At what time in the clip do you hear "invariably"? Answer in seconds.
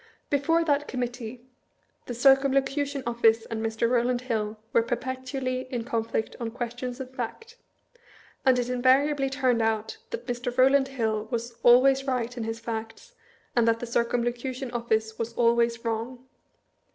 8.67-9.29